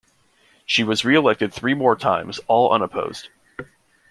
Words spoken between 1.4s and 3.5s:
three more times, all unopposed.